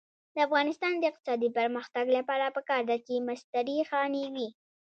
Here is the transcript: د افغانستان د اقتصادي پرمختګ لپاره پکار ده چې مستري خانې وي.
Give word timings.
د 0.33 0.35
افغانستان 0.47 0.93
د 0.97 1.03
اقتصادي 1.11 1.49
پرمختګ 1.57 2.05
لپاره 2.17 2.53
پکار 2.57 2.81
ده 2.89 2.97
چې 3.05 3.25
مستري 3.27 3.77
خانې 3.89 4.23
وي. 4.33 4.49